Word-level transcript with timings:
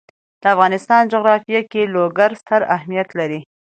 د 0.41 0.43
افغانستان 0.53 1.01
جغرافیه 1.13 1.61
کې 1.71 1.91
لوگر 1.95 2.29
ستر 2.41 2.61
اهمیت 2.75 3.09
لري. 3.19 3.39